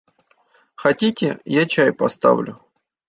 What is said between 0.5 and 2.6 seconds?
Хотите, я чай поставлю.